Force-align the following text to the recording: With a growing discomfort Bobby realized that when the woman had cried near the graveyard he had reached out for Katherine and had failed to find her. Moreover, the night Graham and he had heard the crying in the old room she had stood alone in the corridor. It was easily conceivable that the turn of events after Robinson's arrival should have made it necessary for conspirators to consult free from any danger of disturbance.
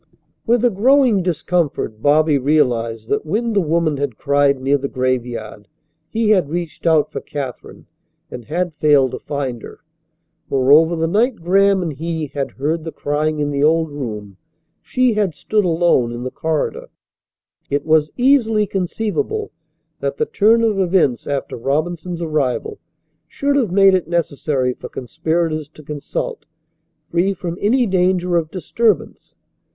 With 0.47 0.65
a 0.65 0.71
growing 0.71 1.21
discomfort 1.21 2.01
Bobby 2.01 2.39
realized 2.39 3.07
that 3.09 3.23
when 3.23 3.53
the 3.53 3.61
woman 3.61 3.97
had 3.97 4.17
cried 4.17 4.59
near 4.59 4.79
the 4.79 4.87
graveyard 4.87 5.67
he 6.09 6.31
had 6.31 6.49
reached 6.49 6.87
out 6.87 7.11
for 7.11 7.21
Katherine 7.21 7.85
and 8.31 8.45
had 8.45 8.73
failed 8.73 9.11
to 9.11 9.19
find 9.19 9.61
her. 9.61 9.81
Moreover, 10.49 10.95
the 10.95 11.05
night 11.05 11.35
Graham 11.35 11.83
and 11.83 11.93
he 11.93 12.25
had 12.33 12.49
heard 12.53 12.83
the 12.83 12.91
crying 12.91 13.37
in 13.39 13.51
the 13.51 13.63
old 13.63 13.91
room 13.91 14.37
she 14.81 15.13
had 15.13 15.35
stood 15.35 15.65
alone 15.65 16.11
in 16.11 16.23
the 16.23 16.31
corridor. 16.31 16.89
It 17.69 17.85
was 17.85 18.11
easily 18.17 18.65
conceivable 18.65 19.51
that 19.99 20.17
the 20.17 20.25
turn 20.25 20.63
of 20.63 20.79
events 20.79 21.27
after 21.27 21.55
Robinson's 21.55 22.23
arrival 22.23 22.79
should 23.27 23.55
have 23.55 23.69
made 23.71 23.93
it 23.93 24.07
necessary 24.07 24.73
for 24.73 24.89
conspirators 24.89 25.67
to 25.69 25.83
consult 25.83 26.45
free 27.11 27.35
from 27.35 27.55
any 27.61 27.85
danger 27.85 28.35
of 28.35 28.49
disturbance. 28.49 29.35